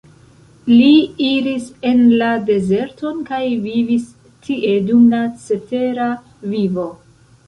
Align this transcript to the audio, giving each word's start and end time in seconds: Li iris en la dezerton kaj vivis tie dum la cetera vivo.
Li 0.69 0.93
iris 1.25 1.65
en 1.89 1.99
la 2.21 2.29
dezerton 2.47 3.19
kaj 3.27 3.41
vivis 3.65 4.07
tie 4.47 4.71
dum 4.87 5.05
la 5.13 5.21
cetera 5.45 6.09
vivo. 6.55 6.87